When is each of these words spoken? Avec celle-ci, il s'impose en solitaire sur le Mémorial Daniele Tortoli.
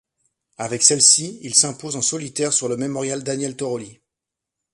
Avec 0.57 0.81
celle-ci, 0.81 1.37
il 1.43 1.53
s'impose 1.53 1.95
en 1.95 2.01
solitaire 2.01 2.53
sur 2.53 2.67
le 2.67 2.75
Mémorial 2.75 3.21
Daniele 3.21 3.55
Tortoli. 3.55 4.01